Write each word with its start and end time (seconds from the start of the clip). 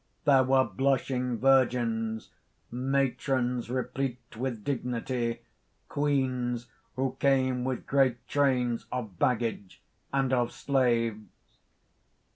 There 0.25 0.43
were 0.43 0.63
blushing 0.65 1.37
virgins, 1.37 2.31
matrons 2.71 3.69
replete 3.69 4.35
with 4.35 4.63
dignity, 4.63 5.41
queens 5.89 6.65
who 6.95 7.17
came 7.19 7.63
with 7.63 7.85
great 7.85 8.27
trains 8.27 8.87
of 8.91 9.19
baggage 9.19 9.79
and 10.11 10.33
of 10.33 10.51
slaves." 10.53 11.21